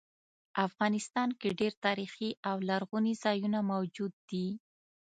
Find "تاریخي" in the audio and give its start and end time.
1.85-2.29